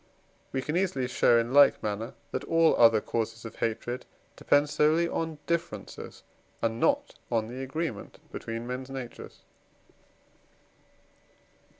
We 0.51 0.63
can 0.63 0.75
easily 0.75 1.07
show 1.07 1.37
in 1.37 1.53
like 1.53 1.83
manner, 1.83 2.15
that 2.31 2.43
all 2.45 2.75
other 2.75 3.01
causes 3.01 3.45
of 3.45 3.57
hatred 3.57 4.03
depend 4.35 4.67
solely 4.71 5.07
on 5.07 5.37
differences, 5.45 6.23
and 6.59 6.79
not 6.79 7.19
on 7.31 7.49
the 7.49 7.61
agreement 7.61 8.17
between 8.31 8.65
men's 8.65 8.89
natures. 8.89 9.41